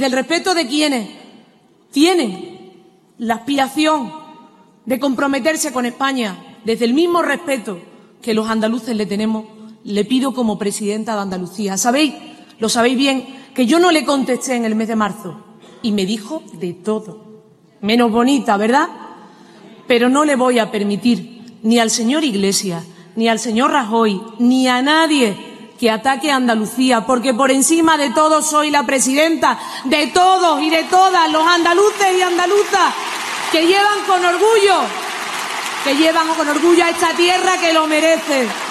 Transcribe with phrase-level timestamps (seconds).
[0.00, 1.08] del respeto de quienes
[1.90, 2.72] tienen
[3.18, 4.12] la aspiración
[4.86, 7.78] de comprometerse con España desde el mismo respeto
[8.22, 9.44] que los andaluces le tenemos,
[9.84, 11.76] le pido como presidenta de Andalucía.
[11.76, 12.14] Sabéis,
[12.58, 13.24] lo sabéis bien,
[13.54, 15.36] que yo no le contesté en el mes de marzo
[15.82, 17.44] y me dijo de todo,
[17.80, 18.88] menos bonita, ¿verdad?
[19.86, 22.84] Pero no le voy a permitir ni al señor Iglesias,
[23.16, 25.49] ni al señor Rajoy, ni a nadie
[25.80, 30.68] que ataque a Andalucía, porque por encima de todo soy la presidenta de todos y
[30.68, 32.92] de todas los andaluces y andaluzas
[33.50, 34.82] que llevan con orgullo,
[35.82, 38.69] que llevan con orgullo a esta tierra que lo merece.